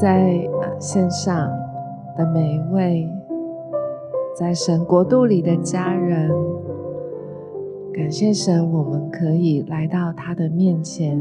[0.00, 0.40] 在
[0.78, 1.36] 线上
[2.16, 3.06] 的每一位
[4.34, 6.30] 在神国度里的家人，
[7.92, 11.20] 感谢神，我们可以来到他的面前。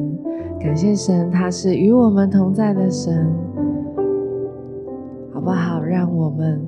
[0.62, 3.30] 感谢神，他是与我们同在的神，
[5.34, 5.82] 好不好？
[5.82, 6.66] 让我们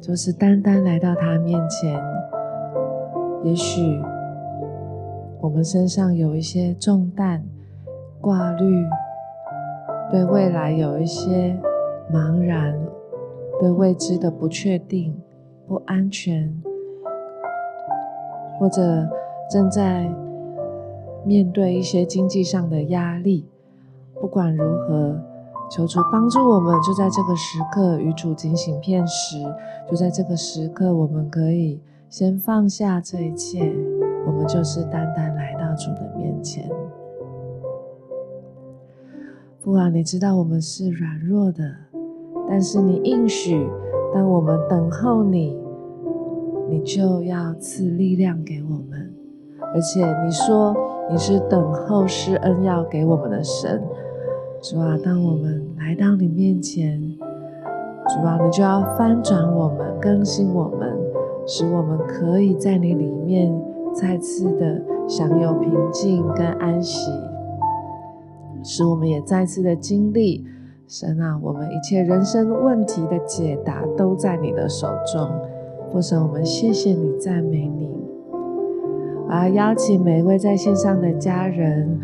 [0.00, 1.96] 就是单单来到他面前。
[3.44, 3.96] 也许
[5.40, 7.44] 我们身上有一些重担、
[8.20, 8.84] 挂虑。
[10.10, 11.58] 对未来有一些
[12.12, 12.78] 茫然，
[13.60, 15.20] 对未知的不确定、
[15.66, 16.62] 不安全，
[18.58, 19.08] 或者
[19.50, 20.08] 正在
[21.24, 23.48] 面对一些经济上的压力。
[24.20, 25.20] 不管如何，
[25.68, 29.36] 求主帮助我们，就在这个时刻与主警醒片时，
[29.90, 33.74] 就在这个时刻，我们可以先放下这一切，
[34.26, 36.70] 我们就是单单来到主的面前。
[39.66, 41.64] 父啊，你知道我们是软弱的，
[42.48, 43.68] 但是你应许，
[44.14, 45.58] 当我们等候你，
[46.70, 49.12] 你就要赐力量给我们。
[49.74, 50.72] 而且你说
[51.10, 53.82] 你是等候施恩要给我们的神。
[54.62, 57.02] 主啊，当我们来到你面前，
[58.06, 60.96] 主啊，你就要翻转我们，更新我们，
[61.44, 63.52] 使我们可以在你里面
[63.92, 67.10] 再次的享有平静跟安息。
[68.68, 70.44] 使我们也再次的经历，
[70.88, 75.30] 神啊，我们一切人生问题的解答都在你的手中。
[75.92, 77.88] 父神，我们谢谢你，赞美你。
[79.28, 81.96] 我要邀请每一位在线上的家人，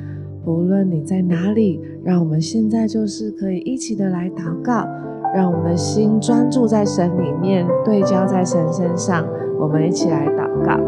[0.44, 4.86] 不论你在哪里，让我们现在就是可以一起的来祷告，
[5.34, 9.26] 让我们的心专注在神里面，对焦在神身上。
[9.58, 10.80] 我们一起来祷告。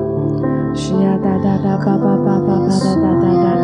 [0.72, 3.63] 需要哒哒哒，叭叭叭叭叭哒哒哒哒哒。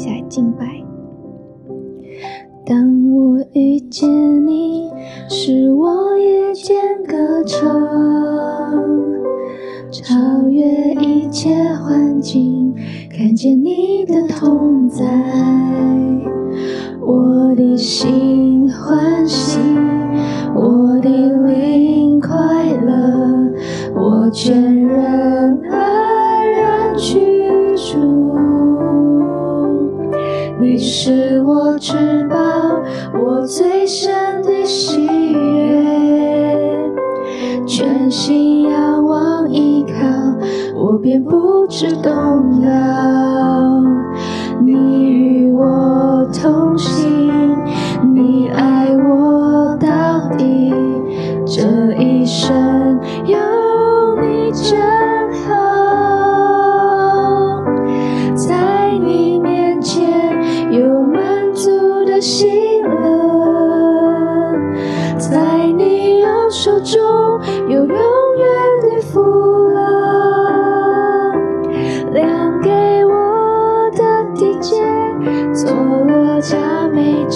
[0.00, 0.64] 下一敬拜。
[2.64, 2.99] 当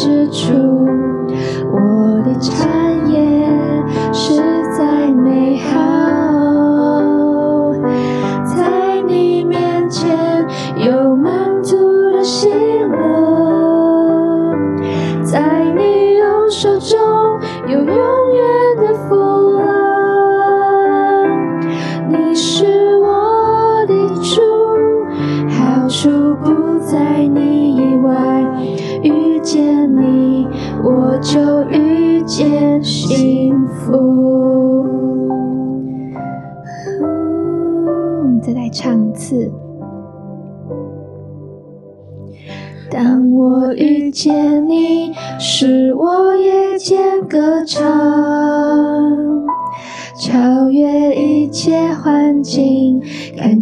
[0.04, 0.73] 之处。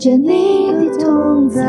[0.03, 1.63] 见你的同在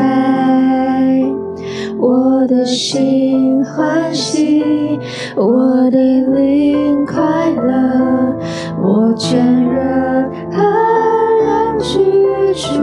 [2.00, 4.98] 我的心欢喜，
[5.36, 5.96] 我的
[6.32, 8.36] 灵快乐，
[8.82, 10.58] 我全人而
[11.44, 12.00] 然去
[12.54, 12.80] 住，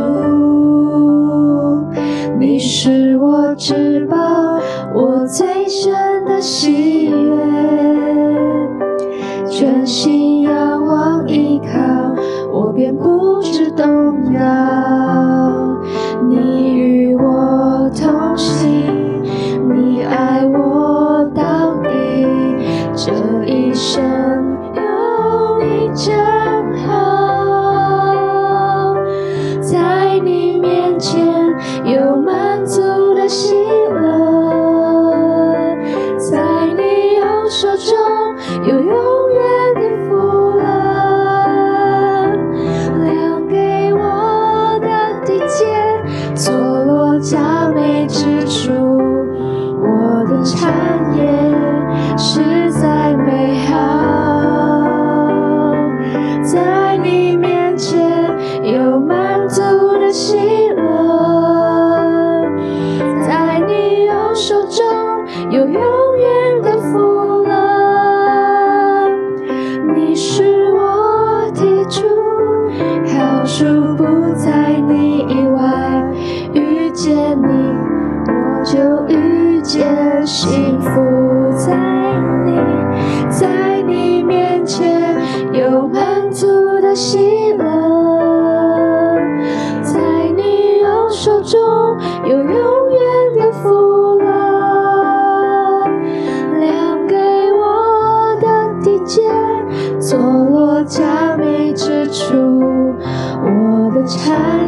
[2.39, 4.15] 你是我至宝，
[4.95, 7.60] 我最深的喜悦。
[70.23, 72.05] 是我提出
[73.17, 76.03] 好处不在你以外
[76.53, 77.73] 遇见你
[78.27, 80.91] 我就遇见幸福
[81.57, 81.75] 在
[82.45, 82.55] 你
[83.31, 85.17] 在你面前
[85.53, 86.45] 有满足
[86.79, 87.40] 的心。
[104.17, 104.60] time.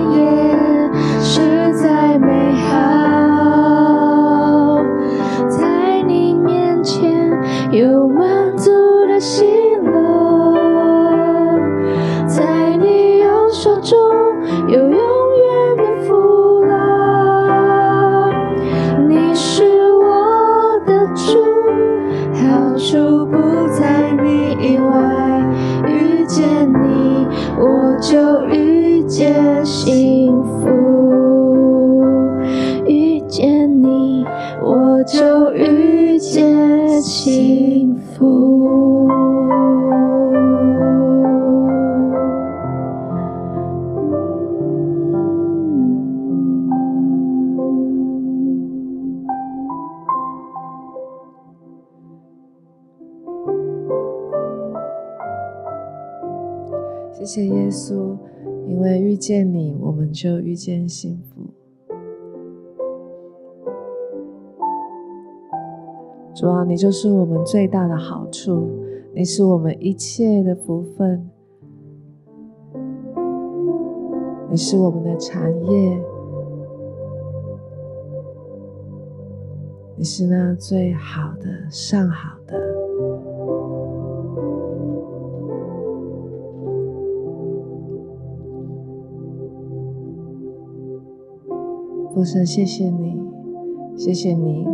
[38.03, 39.07] 福。
[57.13, 58.17] 谢谢耶稣，
[58.67, 61.62] 因为遇见你，我们就遇见幸福。
[66.35, 68.67] 主啊，你就是我们最大的好处，
[69.13, 71.29] 你是我们一切的福分，
[74.49, 76.01] 你是我们的产业，
[79.95, 82.59] 你是那最好的、上好的。
[92.13, 93.21] 父神，谢谢你，
[93.95, 94.67] 谢谢你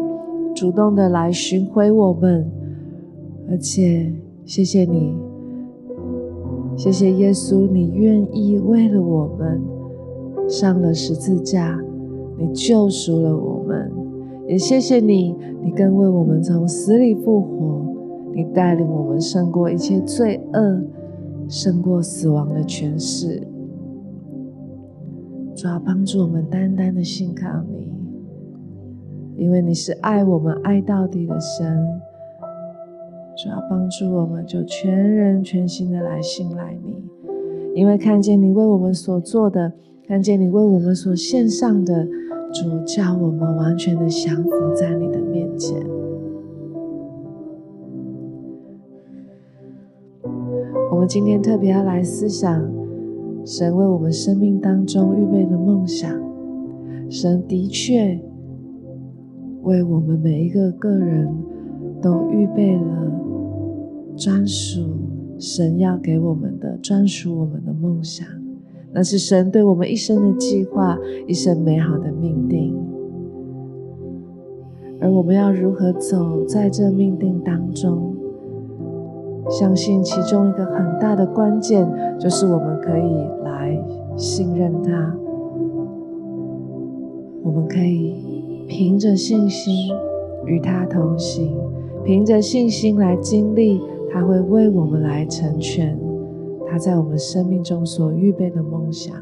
[0.56, 2.46] 主动的来寻回我们，
[3.50, 4.12] 而且
[4.44, 5.16] 谢谢你，
[6.76, 9.62] 谢谢耶稣，你愿意为了我们
[10.50, 11.80] 上了十字架，
[12.38, 13.92] 你救赎了我们，
[14.48, 17.86] 也谢谢你，你更为我们从死里复活，
[18.34, 20.84] 你带领我们胜过一切罪恶，
[21.48, 23.48] 胜过死亡的权势。
[25.56, 27.92] 主要帮助我们单单的信靠你，
[29.40, 32.02] 因为你是爱我们爱到底的神。
[33.36, 37.02] 主要帮助我们就全人全心的来信赖你，
[37.74, 39.72] 因为看见你为我们所做的，
[40.06, 42.06] 看见你为我们所献上的，
[42.52, 45.80] 主叫我们完全的降服在你的面前。
[50.92, 52.70] 我们今天特别要来思想。
[53.46, 56.12] 神为我们生命当中预备的梦想，
[57.10, 58.20] 神的确
[59.64, 61.28] 为我们每一个个人
[62.02, 63.12] 都预备了
[64.16, 64.82] 专属
[65.38, 68.28] 神要给我们的专属我们的梦想，
[68.92, 70.98] 那是神对我们一生的计划，
[71.28, 72.76] 一生美好的命定。
[75.02, 78.14] 而我们要如何走在这命定当中？
[79.50, 81.88] 相信其中一个很大的关键，
[82.20, 83.82] 就是我们可以来
[84.16, 85.16] 信任他，
[87.42, 88.39] 我们可以
[88.70, 89.90] 凭着信心
[90.46, 91.58] 与他同行，
[92.06, 96.00] 凭着信心来经历他会为我们来成全
[96.68, 99.16] 他在我们生命中所预备的梦想。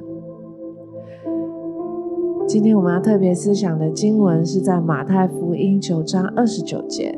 [2.46, 7.18] 今天我们要特别思想的经文是在马太福音九章二十九节。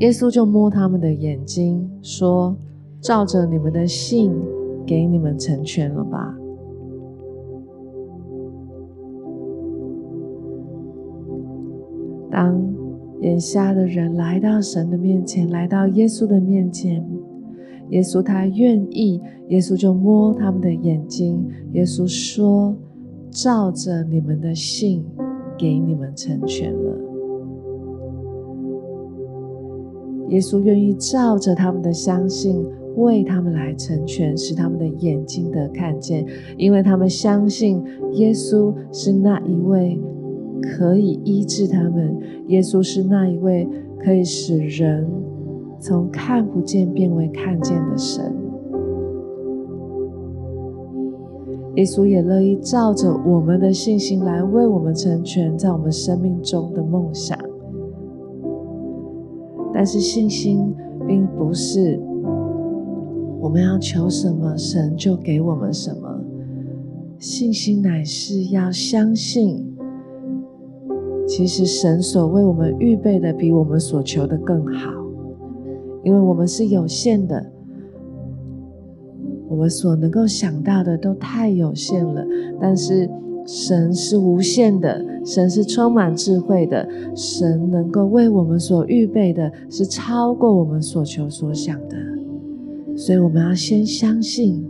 [0.00, 2.56] 耶稣就摸他们的眼睛，说
[3.00, 4.32] ：“照着你们的信，
[4.86, 6.35] 给你们成全了吧。”
[12.36, 12.62] 当
[13.22, 17.02] 眼瞎的人来到神的面前，来到耶稣的面前，
[17.88, 21.42] 耶稣他愿意，耶稣就摸他们的眼睛。
[21.72, 22.76] 耶稣说
[23.32, 25.02] ：“照着你们的信，
[25.56, 26.98] 给你们成全了。”
[30.28, 32.62] 耶稣愿意照着他们的相信，
[32.96, 36.26] 为他们来成全，使他们的眼睛得看见，
[36.58, 39.98] 因为他们相信耶稣是那一位
[40.62, 45.06] 可以医治他们，耶稣是那一位可以使人
[45.80, 48.34] 从看不见变为看见的神。
[51.74, 57.38] 耶稣也乐意照着我们的信心来为我们成全在我们生命中的梦想。
[59.74, 60.74] 但是信心
[61.06, 62.00] 并不是
[63.40, 66.18] 我们要求什么，神就给我们什么。
[67.18, 69.75] 信心乃是要相信，
[71.26, 74.92] 其实神所为我们预备的比我们所求的更好，
[76.04, 77.52] 因为我们是有限的，
[79.48, 82.24] 我们所能够想到的都太有限了。
[82.60, 83.10] 但是
[83.44, 85.04] 神是无限的。
[85.24, 91.96] 神是充满智慧的，神能够为我们所预备的，是超过我们所求所想的。
[92.96, 94.64] 所以我们要先相信，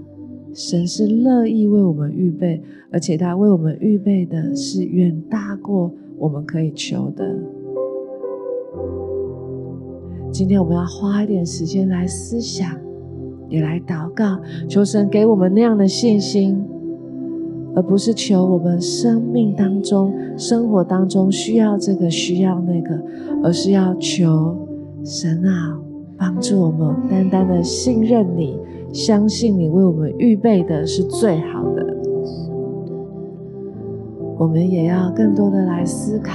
[0.54, 7.25] 神是乐意为我们预备，而且他为我们预备的是远大过我们可以求的。
[10.32, 12.68] 今天我们要花一点时间来思想，
[13.49, 16.64] 也来祷告，求神给我们那样的信心。
[17.75, 22.99] 而不是求我们生命当中、生活当中需要这个、需要那个，
[23.44, 24.56] 而是要求
[25.04, 25.78] 神啊，
[26.16, 28.58] 帮助我们单单的信任你，
[28.94, 31.95] 相信你为我们预备的是最好的。
[34.38, 36.33] 我们也要更多的来思考，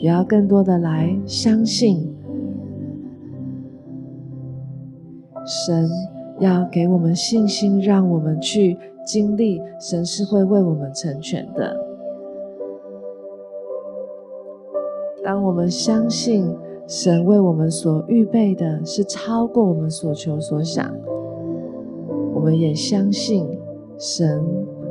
[0.00, 2.12] 也要更多的来相信，
[5.46, 5.88] 神
[6.40, 11.76] 要给我们信心，让我们去经历，神是会为我们成全的。
[15.22, 16.52] 当我们相信
[16.88, 20.92] 神为我们所预备的是超过我们所求所想，
[22.34, 23.46] 我们也相信
[23.96, 24.44] 神。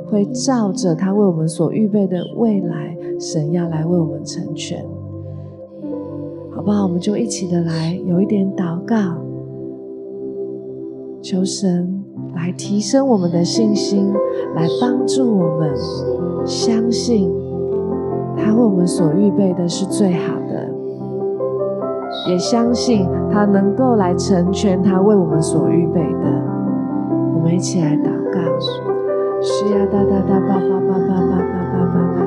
[0.10, 4.84] 会照着他为我们所预备的未来，神要来为我们成全，
[6.52, 6.84] 好不好？
[6.84, 8.96] 我们就一起的来有一点祷告，
[11.22, 12.04] 求神
[12.36, 14.12] 来提升我们的信心，
[14.56, 15.76] 来帮助我们
[16.46, 17.32] 相信
[18.36, 20.70] 他为我们所预备的是最好的，
[22.30, 26.50] 也相信他能够来成全他为我们所预备的。
[27.36, 28.99] 我们一起来祷告。
[29.42, 32.20] 西呀哒哒哒吧吧吧吧吧吧吧吧吧，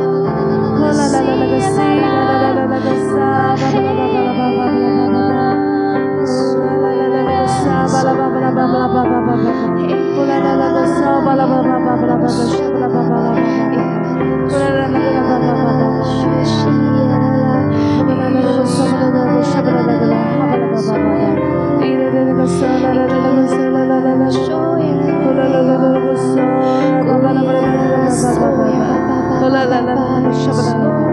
[30.31, 31.10] Shabbat.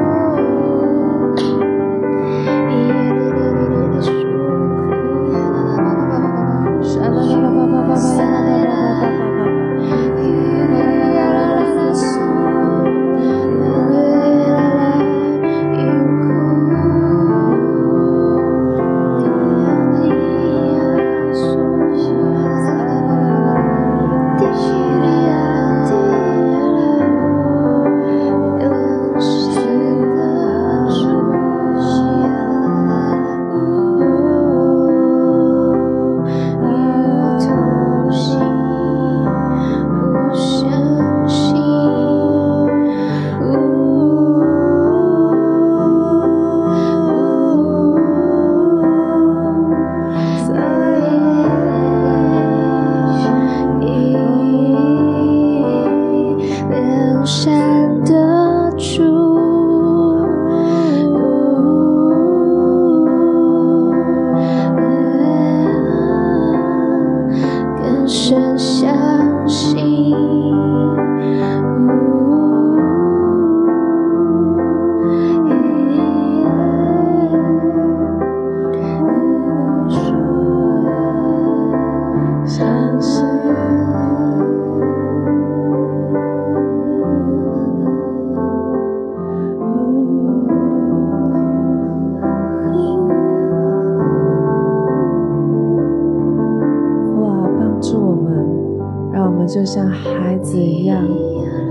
[99.68, 101.06] 像孩子一样，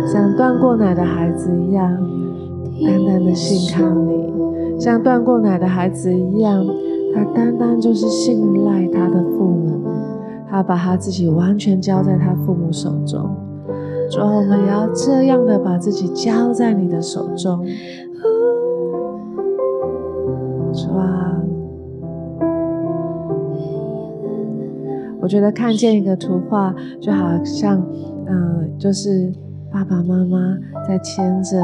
[0.05, 1.97] 像断过奶的孩子一样，
[2.85, 6.63] 单单的信靠你；像断过奶的孩子一样，
[7.15, 9.81] 他单单就是信赖他的父母，
[10.47, 13.27] 他把他自己完全交在他父母手中。
[14.11, 17.65] 主啊，我们也要这样的把自己交在你的手中。
[25.27, 27.85] 我觉得看见一个图画，就好像，
[28.27, 29.29] 嗯、呃，就是
[29.69, 31.59] 爸爸妈妈在牵着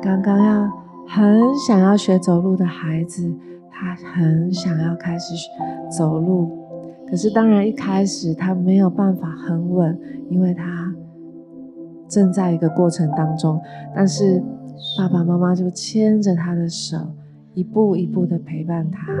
[0.00, 0.70] 刚刚要
[1.08, 3.28] 很想要学走路的孩子，
[3.68, 5.34] 他很想要开始
[5.90, 6.56] 走路，
[7.10, 10.94] 可是当然一开始他没有办法很稳，因为他。
[12.08, 13.60] 正在一个过程当中，
[13.92, 14.40] 但是
[14.96, 16.96] 爸爸妈妈就牵着他的手，
[17.54, 19.12] 一步一步的陪伴他，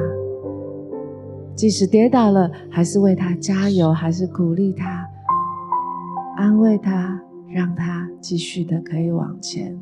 [1.60, 5.06] 即使跌倒了，还是为他加油，还是鼓励他，
[6.34, 7.20] 安慰他，
[7.52, 9.78] 让他继续的可以往前。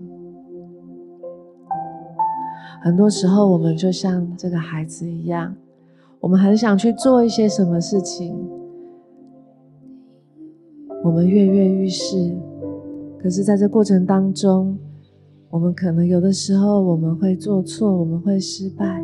[2.83, 5.55] 很多时候，我们就像这个孩子一样，
[6.19, 8.37] 我们很想去做一些什么事情，
[11.05, 12.37] 我们跃跃欲试。
[13.23, 14.77] 可是，在这过程当中，
[15.49, 19.01] 我们可能有的时候我们会做错，我们会失败。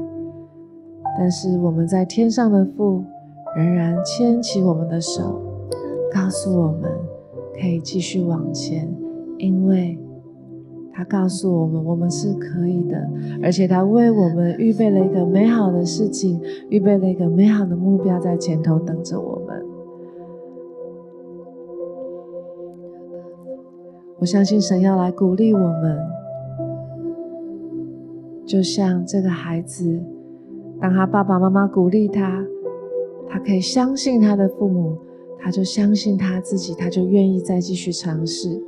[1.17, 3.05] 但是，我们在天上的父
[3.57, 5.41] 仍然牵起我们的手，
[6.13, 6.91] 告诉我们
[7.55, 8.93] 可以继续往前，
[9.39, 9.99] 因为
[10.93, 13.09] 他告诉我们我们是可以的，
[13.43, 19.65] 而且他为我们预备了一个美好的事情，预备了一个美好的目标在前头等着我们。
[24.19, 25.99] 我相信神要来鼓励我们，
[28.47, 30.01] 就像这个孩子，
[30.85, 32.45] 当他爸爸妈妈鼓励他，
[33.27, 34.99] 他可以相信他的父母，
[35.39, 38.63] 他就相信他自己，他就愿意再继续尝试。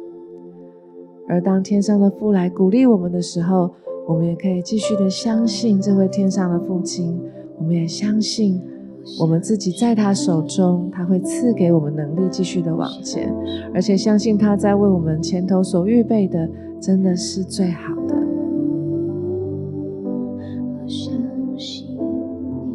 [1.28, 3.70] 而当天上的父来鼓励我们的时候，
[4.08, 7.20] 我们也可以继续的相信这位天上的父亲，
[7.58, 8.62] 我们也相信。
[9.20, 13.30] 我们自己在他手中，他会赐给我们能力继续的往前，
[13.74, 16.48] 而且相信他在为我们前头所预备的
[16.80, 18.16] 真的是最好的。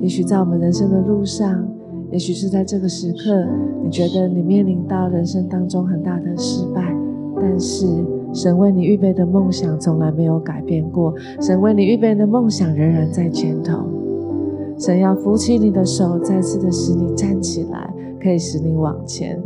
[0.02, 1.64] 也许在我们人生的路上，
[2.12, 3.48] 也许是在这个时刻，
[3.84, 6.94] 你觉得你面临到人生当中很大的失败，
[7.40, 7.86] 但是
[8.34, 13.78] 神为你预备的梦想从来没有改变过，神为你预备的梦想仍然在前头。
[14.78, 19.40] 神要扶起你的手，再次的使你站起来，可以使你往前。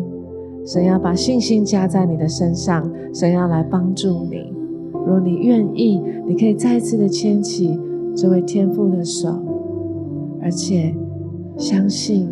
[0.65, 4.53] 神要把信心加在你的身上，神要来帮助你。
[5.05, 7.77] 若你愿意，你可以再次的牵起
[8.15, 9.29] 这位天父的手，
[10.45, 10.95] 而且
[11.57, 12.29] 相信，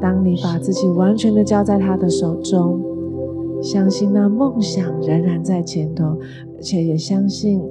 [0.00, 2.78] 当你把自己完全的交在他的手中，
[3.62, 6.04] 相信那梦想仍然在前头，
[6.56, 7.62] 而且也相信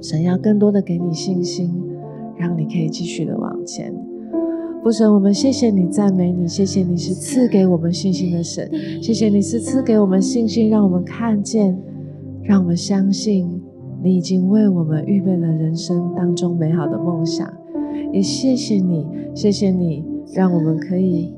[0.00, 1.70] 神要更多的给你信心。
[2.34, 3.94] 让你可以继续的往前，
[4.82, 8.68] 父神，我们谢谢你，赞美你，谢谢你是赐给我们信心的神，
[9.00, 11.78] 谢谢你是赐给我们信心，让我们看见，
[12.42, 13.62] 让我们相信
[14.02, 17.48] 你已经为我们预备了人生当中美好的梦想。
[18.12, 21.32] 也谢谢你，谢谢你，让我们可以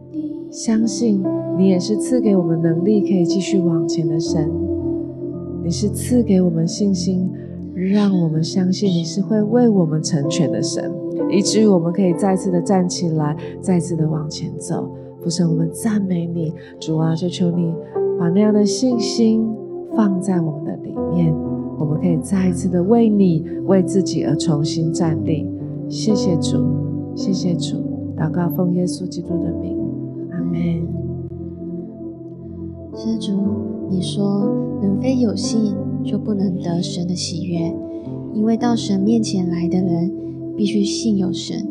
[0.50, 1.22] 相信
[1.58, 4.50] 你也是赐给我们能力可以继续往前的神，
[5.64, 7.30] 你是赐给我们信心。
[7.76, 10.92] 让我们相信你是会为我们成全的神，
[11.28, 14.88] 以至于我们可以再次的站起来，再次的往前走。
[15.20, 17.74] 父神，我们赞美你，主啊，就求你
[18.16, 19.44] 把那样的信心
[19.96, 21.34] 放在我们的里面，
[21.76, 25.44] 我们可以再一次的为你、为自己而重新站立。
[25.88, 26.58] 谢谢主，
[27.14, 27.76] 谢谢主，
[28.16, 29.76] 祷告奉耶稣基督的名，
[30.30, 30.86] 阿门。
[32.94, 33.32] 施主，
[33.90, 34.46] 你说
[34.82, 37.74] 人非有信，就不能得神的喜悦，
[38.32, 40.12] 因为到神面前来的人，
[40.56, 41.66] 必须信有神，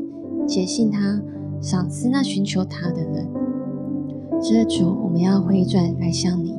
[0.48, 1.22] 且信他
[1.60, 3.28] 赏赐那寻求他的人。
[4.42, 6.54] 施主，我们要回转来向你。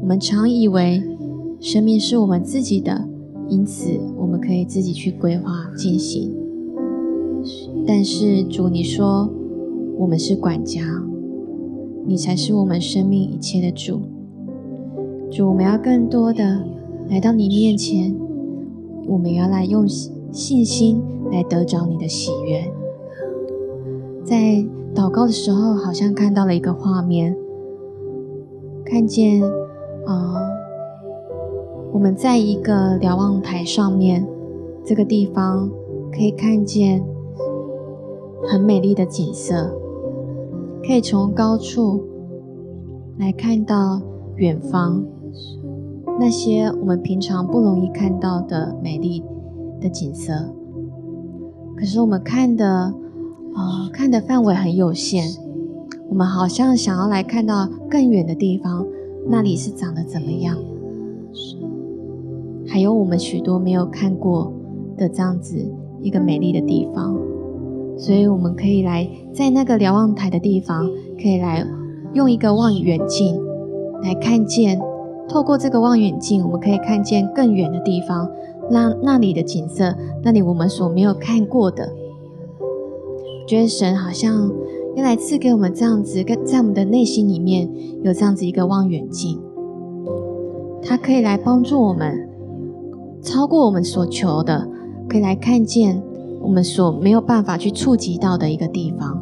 [0.00, 1.02] 我们常以为
[1.60, 3.08] 生命是我们自己的，
[3.48, 6.43] 因此我们可以自己去规划进行。
[7.86, 9.28] 但是主，你说
[9.98, 10.80] 我们是管家，
[12.06, 14.00] 你才是我们生命一切的主。
[15.30, 16.64] 主，我们要更多的。
[17.10, 18.16] 来到你面前，
[19.06, 22.72] 我们要来用信心来得着你的喜悦。
[24.24, 27.36] 在祷告的时候，好像看到了一个画面，
[28.86, 29.42] 看见
[30.06, 30.40] 啊、
[31.92, 34.26] 我们在一个瞭望台上面，
[34.82, 35.70] 这个地方
[36.10, 37.04] 可以看见
[38.46, 39.72] 很美丽的景色，
[40.86, 42.04] 可以从高处
[43.18, 44.00] 来看到
[44.36, 45.04] 远方
[46.18, 49.22] 那些我们平常不容易看到的美丽
[49.80, 50.32] 的景色。
[51.76, 52.94] 可是我们看的，
[53.54, 55.24] 呃，看的范围很有限，
[56.08, 58.86] 我们好像想要来看到更远的地方，
[59.26, 60.56] 那里是长得怎么样？
[62.68, 64.52] 还有我们许多没有看过
[64.96, 65.56] 的这样子
[66.00, 67.16] 一个美丽的地方，
[67.96, 70.88] 所以我们可以来在那个瞭望台的地方，
[71.20, 71.66] 可以来。
[72.14, 73.36] 用一个望远镜
[74.00, 74.80] 来看见，
[75.28, 78.30] 透过这个望远镜，我们可以看见更远的地方，
[78.70, 81.92] 那那里的景色，那里我们所没有看过的。
[83.48, 84.48] 觉得神好像
[84.94, 87.68] 要来赐给我们这样子，跟在我们的内心里面
[88.04, 89.40] 有这样子一个望远镜，
[90.80, 92.28] 它可以来帮助我们
[93.20, 94.68] 超过我们所求的，
[95.08, 96.00] 可以来看见
[96.44, 99.20] 我们所没有办法去触及到的一个地方。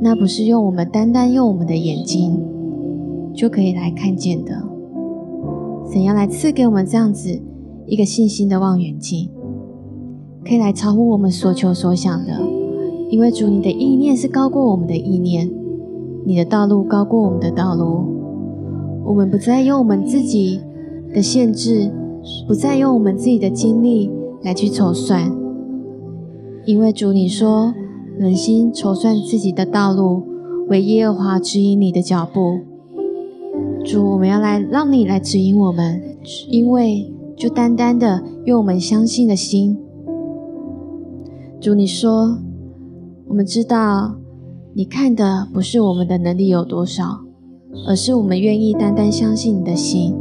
[0.00, 2.40] 那不是用我们单单用我们的眼睛
[3.34, 4.62] 就可以来看见的。
[5.90, 7.40] 神要来赐给我们这样子
[7.86, 9.28] 一个信心的望远镜，
[10.44, 12.40] 可以来超乎我们所求所想的。
[13.10, 15.50] 因为主，你的意念是高过我们的意念，
[16.24, 18.04] 你的道路高过我们的道路。
[19.04, 20.60] 我们不再用我们自己
[21.12, 21.92] 的限制，
[22.46, 24.10] 不再用我们自己的精力
[24.42, 25.30] 来去筹算，
[26.64, 27.72] 因为主，你说。
[28.18, 30.22] 人心筹算自己的道路，
[30.68, 32.60] 惟耶和华指引你的脚步。
[33.82, 36.00] 主，我们要来让你来指引我们，
[36.50, 39.78] 因为就单单的用我们相信的心。
[41.58, 42.38] 主，你说，
[43.28, 44.14] 我们知道
[44.74, 47.22] 你看的不是我们的能力有多少，
[47.88, 50.14] 而是我们愿意单单相信你的心。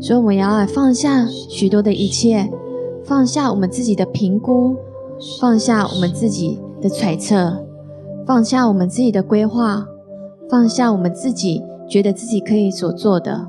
[0.00, 2.50] 所以，我们要来放下许多的一切，
[3.04, 4.74] 放下我们自己的评估，
[5.40, 6.60] 放下我们自己。
[6.82, 7.64] 的揣测，
[8.26, 9.86] 放下我们自己的规划，
[10.50, 13.48] 放下我们自己觉得自己可以所做的，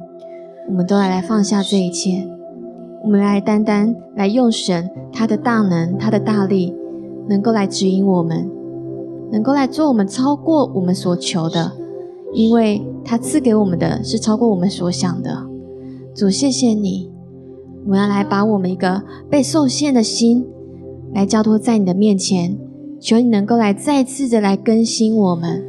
[0.70, 2.26] 我们都来来放下这一切。
[3.04, 6.74] 我们来单单来用神他的大能、他的大力，
[7.28, 8.50] 能够来指引我们，
[9.34, 11.74] 能够来做我们超过我们所求的，
[12.32, 15.46] 因为他赐给我们的是超过我们所想的。
[16.16, 17.12] 主，谢谢你，
[17.84, 20.48] 我们要来把我们一个被受限的心
[21.16, 22.58] 来交托在你的面前。
[23.00, 25.64] 求你能够来再次的来更新我们，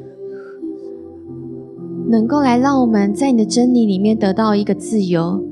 [2.09, 5.43] 能够来让我们在你的真理里面得到一个自由。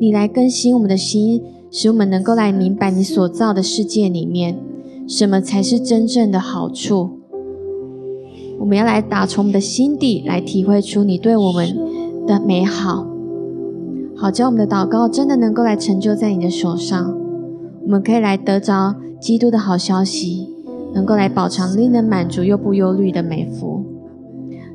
[0.00, 4.58] 你来更新我们的心，使我们能够来明白你所造的世界里面
[5.06, 7.10] 什么才是真正的好处。
[8.58, 11.68] 我们要来打从我们的心底来体会出你对我们
[12.26, 13.06] 的美好，
[14.16, 17.16] 好叫我们的祷告真的能够来成就在你的手上。
[17.84, 20.54] 我们可以来得着基督的好消息。
[20.94, 23.84] 能够来饱尝令人满足又不忧虑的美福，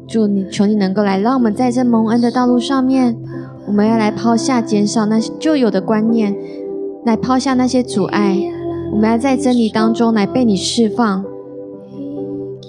[0.07, 3.17] 主你求你能够来让我们在这蒙恩的道路上面，
[3.65, 6.35] 我们要来抛下减少那些旧有的观念，
[7.03, 8.37] 来抛下那些阻碍，
[8.91, 11.25] 我们要在真理当中来被你释放。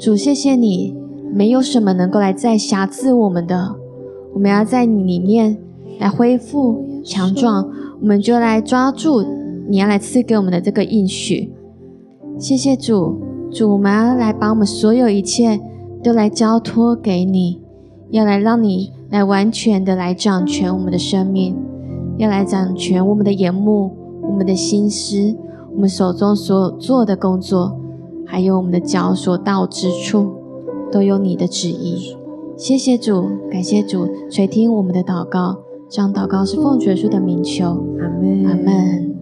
[0.01, 0.97] 主谢谢你，
[1.31, 3.77] 没有什么能够来再辖制我们的，
[4.33, 5.59] 我们要在你里面
[6.01, 9.23] 来恢复强壮，我们就来抓住
[9.69, 11.53] 你要来赐给我们的这个应许。
[12.39, 13.21] 谢谢主。
[13.53, 15.61] 主，我们要来把我们所有一切
[16.03, 17.61] 都来交托给你，
[18.11, 21.57] 要来让你来完全的来掌权我们的生命，
[22.19, 23.93] 要来掌权我们的眼目、
[24.23, 25.37] 我们的心思、
[25.73, 27.79] 我们手中所做的工作，
[28.27, 30.33] 还有我们的脚所到之处，
[30.91, 32.17] 都有你的旨意。
[32.57, 37.67] 谢谢主，感谢主垂听我们的祷告，这样祷告是奉主耶稣的名求，
[38.01, 39.14] 阿门，阿门。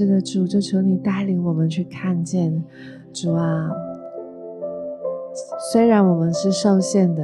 [0.00, 2.64] 是的，主，就求你带领我们去看见，
[3.12, 3.70] 主啊。
[5.70, 7.22] 虽然我们是受限的，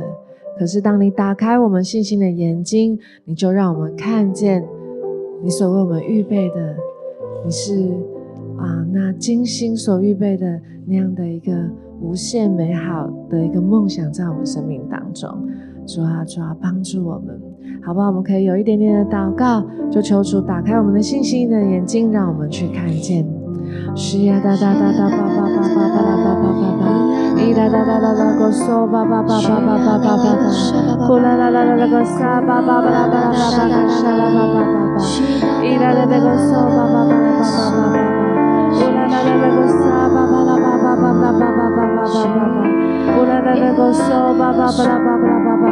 [0.59, 4.63] 可是当你打开我们信心的眼睛，你就让我们看见
[5.43, 6.77] 你所为我们预备的，
[7.47, 7.89] 你是
[8.59, 11.53] 啊，那精心所预备的那样的一个
[12.03, 15.31] 无限美好的一个梦想，在我们生命当中。
[15.87, 17.41] 主啊，主啊，帮助我们，
[17.85, 18.09] 好不好？
[18.09, 23.25] 我们可以有一点点的祷告，就求主打开我们的信心的眼睛，让我们去看见。
[23.95, 26.85] 是呀，哒哒哒哒，叭叭叭叭叭叭叭叭叭，
[27.39, 34.99] 咿哒哒哒哒哒，个嗦，叭叭叭叭叭叭叭叭叭，呼啦啦啦啦啦个沙，叭叭叭叭叭叭叭叭，沙啦叭叭叭叭，
[35.63, 38.03] 咿哒哒哒个嗦，叭叭叭叭叭叭叭叭，
[38.75, 42.11] 呼啦啦啦啦个沙，叭叭啦叭叭叭叭叭叭叭叭叭叭。
[43.07, 45.67] 呼啦啦啦个嗦，叭叭叭啦叭叭啦叭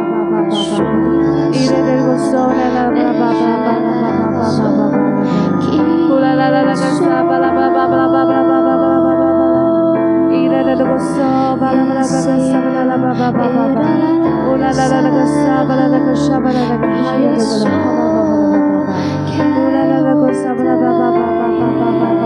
[14.67, 17.69] 这是第一次爱一个人的旅行我对你的爱一直没说
[22.09, 22.24] 明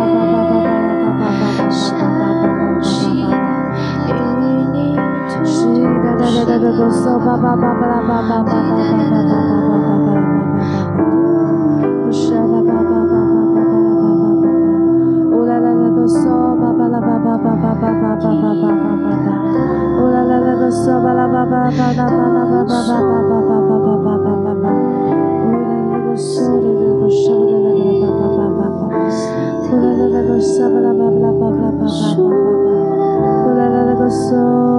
[34.09, 34.78] So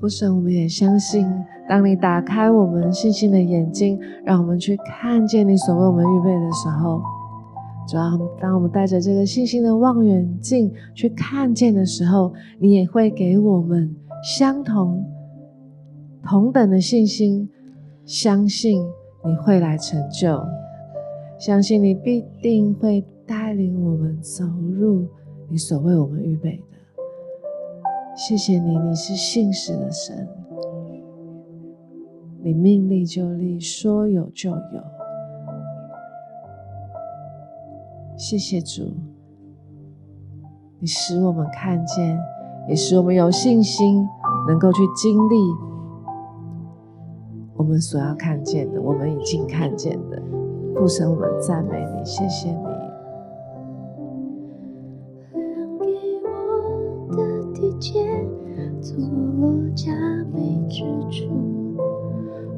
[0.00, 1.28] 父神，我们也相信，
[1.68, 7.02] 当你打开我们信心的眼睛，让我们去看见你所为我们预备的时候，
[7.86, 15.04] 主要当我们带着这个信心的望远镜去看见的时候，你也会给我们相同、
[16.24, 17.46] 同等的信心，
[18.06, 18.82] 相信
[19.22, 20.42] 你会来成就，
[21.38, 25.06] 相信你必定会带领我们走入
[25.50, 26.58] 你所为我们预备。
[28.22, 30.28] 谢谢你，你是信实的神，
[32.42, 34.82] 你命立就立，说有就有。
[38.18, 38.92] 谢谢主，
[40.80, 42.20] 你使我们看见，
[42.68, 44.06] 也使我们有信心，
[44.46, 45.34] 能够去经历
[47.56, 50.22] 我们所要看见的，我们已经看见的。
[50.74, 52.69] 父神，我们赞美你，谢谢你。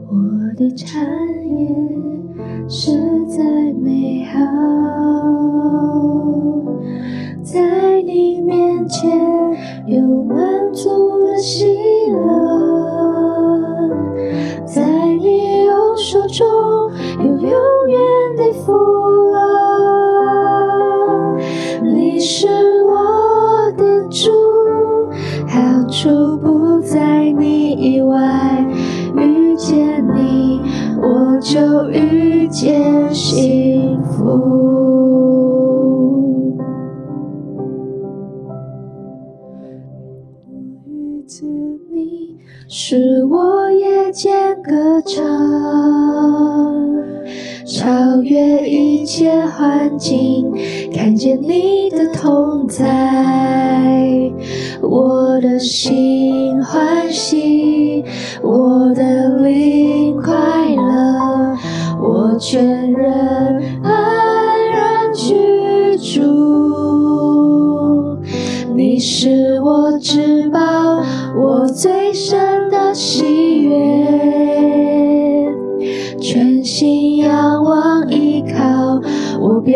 [0.09, 0.19] 我
[0.57, 1.07] 的产
[1.57, 1.69] 业
[2.69, 2.91] 实
[3.27, 3.45] 在
[3.81, 4.41] 美好，
[7.41, 9.17] 在你面前
[9.87, 11.67] 有满足的喜
[12.11, 12.19] 乐，
[14.67, 14.83] 在
[15.21, 16.45] 你右手中
[17.21, 17.49] 有永
[17.89, 18.01] 远
[18.37, 19.02] 的福。
[49.83, 50.49] 安静，
[50.95, 52.87] 看见你的同在，
[54.81, 58.05] 我的心欢喜。
[58.41, 59.22] 我的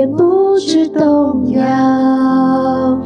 [0.06, 2.98] 不知动摇。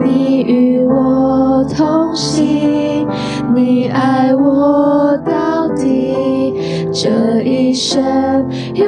[0.00, 3.06] 你与我同行，
[3.54, 6.54] 你爱我到底，
[6.92, 8.00] 这一生
[8.74, 8.86] 有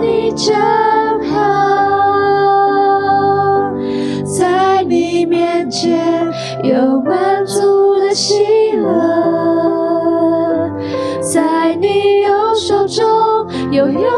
[0.00, 0.54] 你真
[1.30, 1.36] 好，
[4.24, 6.30] 在你面前
[6.62, 8.86] 有满足的喜乐，
[11.20, 13.04] 在你右手中
[13.70, 14.10] 有永远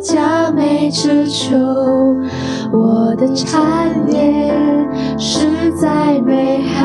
[0.00, 1.54] 佳美之处，
[2.72, 4.50] 我的产业
[5.18, 6.80] 实在美好，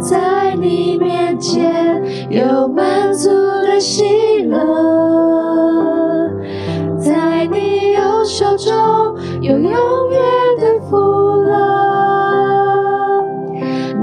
[0.00, 4.58] 在你面前有满足的喜乐，
[6.98, 8.74] 在你右手中
[9.40, 10.20] 有永远
[10.58, 10.96] 的福
[11.42, 11.52] 乐，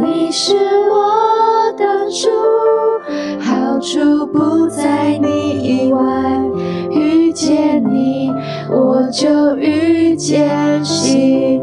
[0.01, 0.55] 你是
[0.89, 2.29] 我的主。
[3.41, 5.27] 好处不在你
[9.11, 11.58] 就遇见幸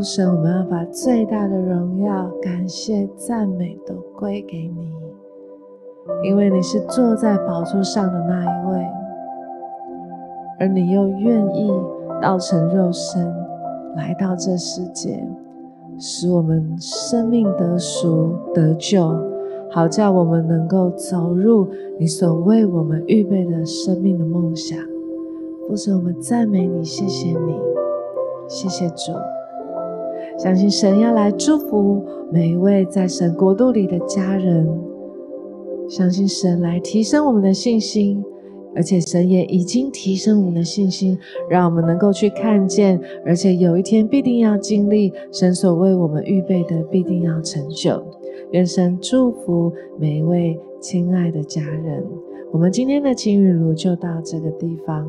[0.00, 4.94] 父神，我们要把最大的荣耀、感谢、赞美都归给你，
[6.24, 8.86] 因为你是坐在宝座上的那一位，
[10.58, 11.70] 而你又愿意
[12.22, 13.30] 道成肉身
[13.94, 15.22] 来到这世界，
[15.98, 19.14] 使我们生命得赎得救，
[19.70, 24.78] 好叫我们能够走入你所为我们预备的生命的梦想。
[25.68, 27.54] 父神，我们赞美你，谢谢你，
[28.48, 29.12] 谢谢主。
[30.42, 34.66] 相信神要来祝福每一位在神国度里的家人，
[35.86, 38.24] 相信神来提升我们的信心，
[38.74, 41.18] 而且神也已经提升我们的信心，
[41.50, 48.02] 让我们能够去看见，而且有一天必定要经历神所为我们预备的，必定要成就。
[48.52, 52.02] 愿神祝福每一位亲爱的家人。
[52.50, 55.06] 我们今天的情雨露就到这个地方，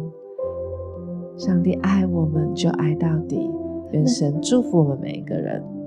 [1.37, 3.49] 上帝爱我们就爱到底。
[3.91, 5.80] 愿神祝福我们每一个人。